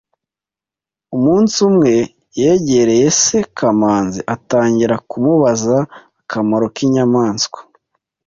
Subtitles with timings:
[1.15, 1.93] Umunsi umwe,
[2.39, 5.77] yegereye se Kamanzi atangira kumubaza
[6.21, 7.59] akamaro k’inyamaswa